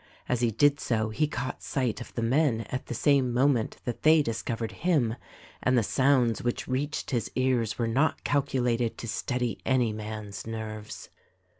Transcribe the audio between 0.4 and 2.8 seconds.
he did so he caught sight of the men